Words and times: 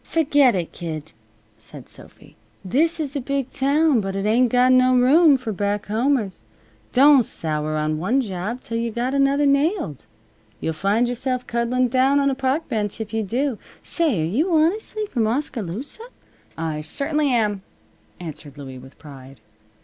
"Ferget 0.03 0.55
it, 0.55 0.71
kid," 0.71 1.11
said 1.57 1.87
Sophy. 1.87 2.35
"This 2.65 2.99
is 2.99 3.15
a 3.15 3.21
big 3.21 3.49
town, 3.49 4.01
but 4.01 4.15
it 4.15 4.25
ain't 4.25 4.49
got 4.51 4.71
no 4.71 4.95
room 4.97 5.37
for 5.37 5.51
back 5.51 5.85
homers. 5.85 6.41
Don't 6.91 7.21
sour 7.23 7.75
on 7.77 7.99
one 7.99 8.19
job 8.19 8.61
till 8.61 8.77
you've 8.79 8.95
got 8.95 9.13
another 9.13 9.45
nailed. 9.45 10.07
You'll 10.59 10.73
find 10.73 11.07
yourself 11.07 11.45
cuddling 11.45 11.87
down 11.87 12.19
on 12.19 12.31
a 12.31 12.33
park 12.35 12.67
bench 12.67 12.99
if 12.99 13.13
you 13.13 13.21
do. 13.21 13.59
Say, 13.83 14.21
are 14.23 14.25
you 14.25 14.51
honestly 14.51 15.05
from 15.05 15.27
Oskaloosa?" 15.27 16.05
"I 16.57 16.81
certainly 16.81 17.29
am," 17.29 17.61
answered 18.19 18.57
Louie, 18.57 18.79
with 18.79 18.97
pride. 18.97 19.39